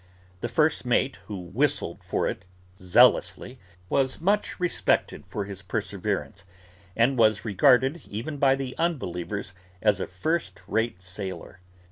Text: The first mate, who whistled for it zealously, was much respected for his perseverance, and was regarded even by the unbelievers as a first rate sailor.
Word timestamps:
The 0.39 0.49
first 0.49 0.83
mate, 0.83 1.17
who 1.27 1.37
whistled 1.39 2.03
for 2.03 2.27
it 2.27 2.43
zealously, 2.79 3.59
was 3.87 4.19
much 4.19 4.59
respected 4.59 5.23
for 5.27 5.45
his 5.45 5.61
perseverance, 5.61 6.43
and 6.95 7.19
was 7.19 7.45
regarded 7.45 8.01
even 8.09 8.37
by 8.37 8.55
the 8.55 8.75
unbelievers 8.79 9.53
as 9.79 9.99
a 9.99 10.07
first 10.07 10.59
rate 10.65 11.03
sailor. 11.03 11.59